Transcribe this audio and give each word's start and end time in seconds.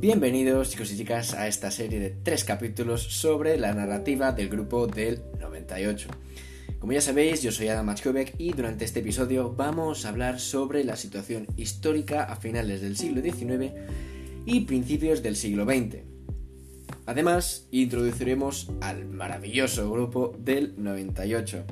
Bienvenidos 0.00 0.70
chicos 0.70 0.90
y 0.92 0.96
chicas 0.96 1.34
a 1.34 1.46
esta 1.46 1.70
serie 1.70 2.00
de 2.00 2.08
tres 2.08 2.42
capítulos 2.44 3.02
sobre 3.02 3.58
la 3.58 3.74
narrativa 3.74 4.32
del 4.32 4.48
grupo 4.48 4.86
del 4.86 5.20
98. 5.38 6.08
Como 6.78 6.94
ya 6.94 7.02
sabéis, 7.02 7.42
yo 7.42 7.52
soy 7.52 7.68
Adam 7.68 7.84
Machkovic 7.84 8.32
y 8.38 8.54
durante 8.54 8.86
este 8.86 9.00
episodio 9.00 9.52
vamos 9.52 10.06
a 10.06 10.08
hablar 10.08 10.40
sobre 10.40 10.84
la 10.84 10.96
situación 10.96 11.46
histórica 11.58 12.22
a 12.22 12.36
finales 12.36 12.80
del 12.80 12.96
siglo 12.96 13.20
XIX 13.20 13.74
y 14.46 14.60
principios 14.60 15.22
del 15.22 15.36
siglo 15.36 15.66
XX. 15.66 15.98
Además, 17.04 17.68
introduciremos 17.70 18.70
al 18.80 19.04
maravilloso 19.04 19.92
grupo 19.92 20.34
del 20.38 20.82
98. 20.82 21.64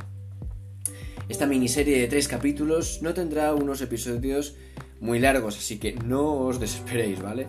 Esta 1.31 1.47
miniserie 1.47 1.99
de 1.99 2.09
tres 2.09 2.29
capítulos 2.29 3.01
no 3.01 3.15
tendrá 3.15 3.55
unos 3.55 3.81
episodios 3.81 4.55
muy 5.01 5.19
largos, 5.19 5.57
así 5.57 5.79
que 5.79 5.95
no 5.95 6.41
os 6.41 6.61
desesperéis, 6.61 7.23
¿vale? 7.23 7.47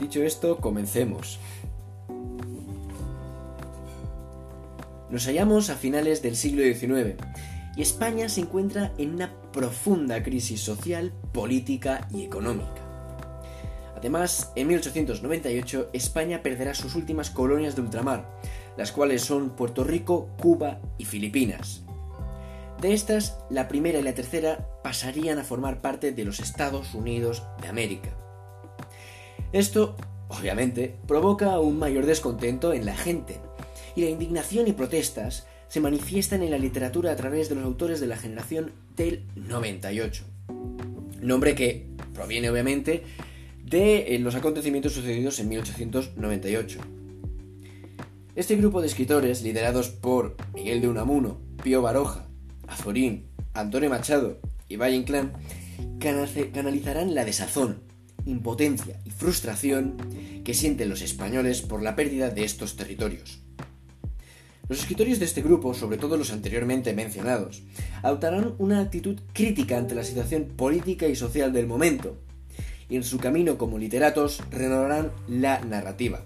Dicho 0.00 0.22
esto, 0.22 0.56
comencemos. 0.56 1.38
Nos 5.10 5.26
hallamos 5.26 5.68
a 5.68 5.74
finales 5.74 6.22
del 6.22 6.36
siglo 6.36 6.62
XIX 6.62 7.16
y 7.76 7.82
España 7.82 8.30
se 8.30 8.40
encuentra 8.40 8.92
en 8.96 9.14
una 9.14 9.30
profunda 9.52 10.22
crisis 10.22 10.62
social, 10.62 11.12
política 11.32 12.08
y 12.14 12.24
económica. 12.24 12.80
Además, 13.94 14.52
en 14.56 14.68
1898 14.68 15.90
España 15.92 16.42
perderá 16.42 16.74
sus 16.74 16.94
últimas 16.94 17.28
colonias 17.28 17.76
de 17.76 17.82
ultramar, 17.82 18.40
las 18.78 18.92
cuales 18.92 19.20
son 19.20 19.50
Puerto 19.50 19.84
Rico, 19.84 20.30
Cuba 20.40 20.80
y 20.96 21.04
Filipinas. 21.04 21.82
De 22.80 22.94
estas, 22.94 23.38
la 23.50 23.68
primera 23.68 23.98
y 23.98 24.02
la 24.02 24.14
tercera 24.14 24.66
pasarían 24.82 25.38
a 25.38 25.44
formar 25.44 25.82
parte 25.82 26.12
de 26.12 26.24
los 26.24 26.40
Estados 26.40 26.94
Unidos 26.94 27.42
de 27.60 27.68
América. 27.68 28.19
Esto, 29.52 29.96
obviamente, 30.28 30.96
provoca 31.06 31.58
un 31.58 31.78
mayor 31.78 32.06
descontento 32.06 32.72
en 32.72 32.86
la 32.86 32.96
gente, 32.96 33.40
y 33.96 34.02
la 34.02 34.10
indignación 34.10 34.68
y 34.68 34.72
protestas 34.72 35.46
se 35.68 35.80
manifiestan 35.80 36.42
en 36.42 36.50
la 36.50 36.58
literatura 36.58 37.12
a 37.12 37.16
través 37.16 37.48
de 37.48 37.54
los 37.56 37.64
autores 37.64 38.00
de 38.00 38.06
la 38.06 38.16
generación 38.16 38.72
del 38.96 39.24
98. 39.36 40.24
Nombre 41.20 41.54
que 41.54 41.86
proviene 42.14 42.50
obviamente 42.50 43.04
de 43.64 44.14
eh, 44.14 44.18
los 44.18 44.34
acontecimientos 44.34 44.92
sucedidos 44.92 45.38
en 45.38 45.48
1898. 45.48 46.80
Este 48.34 48.56
grupo 48.56 48.80
de 48.80 48.86
escritores, 48.86 49.42
liderados 49.42 49.90
por 49.90 50.36
Miguel 50.54 50.80
de 50.80 50.88
Unamuno, 50.88 51.40
Pío 51.62 51.82
Baroja, 51.82 52.26
Azorín, 52.66 53.26
Antonio 53.54 53.90
Machado 53.90 54.38
y 54.68 54.76
Valle 54.76 54.96
Inclán 54.96 55.32
canalizarán 55.98 57.14
la 57.14 57.24
desazón, 57.24 57.82
impotencia 58.26 59.00
y 59.04 59.10
frustración 59.10 59.96
que 60.44 60.54
sienten 60.54 60.88
los 60.88 61.02
españoles 61.02 61.62
por 61.62 61.82
la 61.82 61.96
pérdida 61.96 62.30
de 62.30 62.44
estos 62.44 62.76
territorios. 62.76 63.40
Los 64.68 64.80
escritores 64.80 65.18
de 65.18 65.24
este 65.24 65.42
grupo, 65.42 65.74
sobre 65.74 65.98
todo 65.98 66.16
los 66.16 66.32
anteriormente 66.32 66.94
mencionados, 66.94 67.62
adoptarán 68.02 68.54
una 68.58 68.80
actitud 68.80 69.18
crítica 69.32 69.76
ante 69.76 69.96
la 69.96 70.04
situación 70.04 70.44
política 70.56 71.08
y 71.08 71.16
social 71.16 71.52
del 71.52 71.66
momento, 71.66 72.18
y 72.88 72.96
en 72.96 73.04
su 73.04 73.18
camino 73.18 73.58
como 73.58 73.78
literatos 73.78 74.42
renovarán 74.50 75.10
la 75.28 75.60
narrativa. 75.60 76.24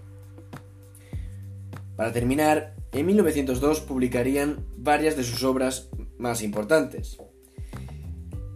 Para 1.96 2.12
terminar, 2.12 2.74
en 2.92 3.06
1902 3.06 3.80
publicarían 3.80 4.64
varias 4.76 5.16
de 5.16 5.24
sus 5.24 5.42
obras 5.42 5.88
más 6.18 6.42
importantes. 6.42 7.18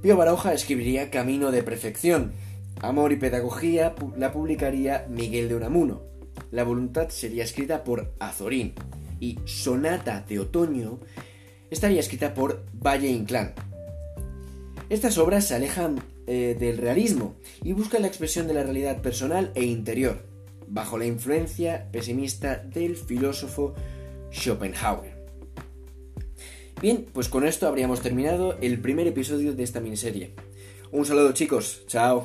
Pío 0.03 0.17
Baroja 0.17 0.55
escribiría 0.55 1.11
Camino 1.11 1.51
de 1.51 1.63
Perfección. 1.63 2.33
Amor 2.81 3.13
y 3.13 3.17
Pedagogía 3.17 3.95
la 4.17 4.33
publicaría 4.33 5.07
Miguel 5.09 5.49
de 5.49 5.57
Unamuno. 5.57 6.03
La 6.51 6.65
voluntad 6.65 7.09
sería 7.09 7.45
escrita 7.45 7.83
por 7.83 8.13
Azorín. 8.21 8.75
Y 9.21 9.39
Sonata 9.47 10.25
de 10.29 10.39
Otoño 10.39 11.01
estaría 11.71 11.99
escrita 11.99 12.35
por 12.35 12.65
Valle 12.73 13.09
Inclán. 13.09 13.55
Estas 14.91 15.19
obras 15.19 15.47
se 15.47 15.57
alejan 15.57 16.03
eh, 16.27 16.57
del 16.59 16.79
realismo 16.79 17.35
y 17.63 17.73
buscan 17.73 18.03
la 18.03 18.09
expresión 18.09 18.47
de 18.47 18.55
la 18.55 18.63
realidad 18.63 19.03
personal 19.03 19.51
e 19.55 19.65
interior, 19.65 20.25
bajo 20.69 20.99
la 20.99 21.07
influencia 21.07 21.89
pesimista 21.91 22.57
del 22.57 22.97
filósofo 22.97 23.75
Schopenhauer. 24.33 25.19
Bien, 26.81 27.07
pues 27.13 27.29
con 27.29 27.45
esto 27.45 27.67
habríamos 27.67 28.01
terminado 28.03 28.57
el 28.61 28.81
primer 28.81 29.09
episodio 29.09 29.53
de 29.53 29.65
esta 29.65 29.81
miniserie. 29.81 30.35
Un 30.93 31.05
saludo 31.05 31.33
chicos, 31.33 31.83
chao. 31.89 32.25